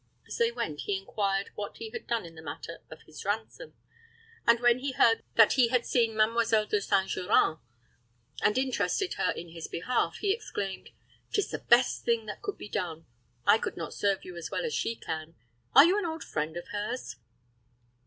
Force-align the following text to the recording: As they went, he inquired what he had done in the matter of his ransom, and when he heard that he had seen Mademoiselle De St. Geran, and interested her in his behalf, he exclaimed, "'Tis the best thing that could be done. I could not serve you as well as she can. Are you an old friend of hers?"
As 0.27 0.37
they 0.39 0.51
went, 0.51 0.79
he 0.81 0.97
inquired 0.97 1.51
what 1.53 1.77
he 1.77 1.91
had 1.91 2.07
done 2.07 2.25
in 2.25 2.33
the 2.33 2.41
matter 2.41 2.79
of 2.89 3.03
his 3.03 3.23
ransom, 3.23 3.75
and 4.47 4.59
when 4.59 4.79
he 4.79 4.93
heard 4.93 5.21
that 5.35 5.53
he 5.53 5.67
had 5.67 5.85
seen 5.85 6.17
Mademoiselle 6.17 6.65
De 6.65 6.81
St. 6.81 7.07
Geran, 7.07 7.59
and 8.41 8.57
interested 8.57 9.13
her 9.19 9.29
in 9.29 9.49
his 9.49 9.67
behalf, 9.67 10.15
he 10.17 10.33
exclaimed, 10.33 10.89
"'Tis 11.31 11.51
the 11.51 11.59
best 11.59 12.03
thing 12.03 12.25
that 12.25 12.41
could 12.41 12.57
be 12.57 12.67
done. 12.67 13.05
I 13.45 13.59
could 13.59 13.77
not 13.77 13.93
serve 13.93 14.25
you 14.25 14.35
as 14.37 14.49
well 14.49 14.65
as 14.65 14.73
she 14.73 14.95
can. 14.95 15.35
Are 15.75 15.85
you 15.85 15.99
an 15.99 16.05
old 16.07 16.23
friend 16.23 16.57
of 16.57 16.69
hers?" 16.69 17.17